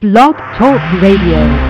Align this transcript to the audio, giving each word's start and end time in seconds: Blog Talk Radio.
Blog 0.00 0.36
Talk 0.56 0.80
Radio. 1.02 1.67